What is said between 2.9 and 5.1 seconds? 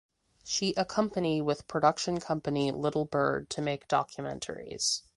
Bird" to make documentaries.